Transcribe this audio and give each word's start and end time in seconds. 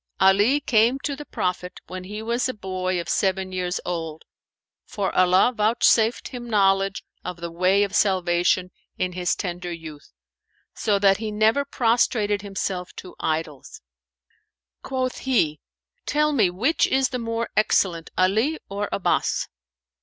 "Ali 0.19 0.59
came 0.59 0.97
to 1.03 1.15
the 1.15 1.27
Prophet, 1.27 1.79
when 1.85 2.05
he 2.05 2.23
was 2.23 2.49
a 2.49 2.55
boy 2.55 2.99
of 2.99 3.07
seven 3.07 3.51
years 3.51 3.79
old, 3.85 4.25
for 4.83 5.15
Allah 5.15 5.53
vouchsafed 5.55 6.29
him 6.29 6.49
knowledge 6.49 7.03
of 7.23 7.37
the 7.39 7.51
way 7.51 7.83
of 7.83 7.93
salvation 7.93 8.71
in 8.97 9.11
his 9.13 9.35
tender 9.35 9.71
youth, 9.71 10.11
so 10.73 10.97
that 10.97 11.17
he 11.17 11.29
never 11.31 11.63
prostrated 11.65 12.41
himself 12.41 12.91
to 12.95 13.13
idols." 13.19 13.79
Quoth 14.81 15.19
he, 15.19 15.59
"Tell 16.07 16.33
me 16.33 16.49
which 16.49 16.87
is 16.87 17.09
the 17.09 17.19
more 17.19 17.51
excellent, 17.55 18.09
Ali 18.17 18.57
or 18.69 18.89
Abbαs?" 18.91 19.49